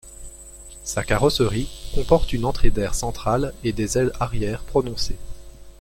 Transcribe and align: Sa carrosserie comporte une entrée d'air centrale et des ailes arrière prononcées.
Sa 0.83 1.03
carrosserie 1.03 1.69
comporte 1.93 2.33
une 2.33 2.45
entrée 2.45 2.71
d'air 2.71 2.95
centrale 2.95 3.53
et 3.63 3.71
des 3.71 3.99
ailes 3.99 4.13
arrière 4.19 4.63
prononcées. 4.63 5.19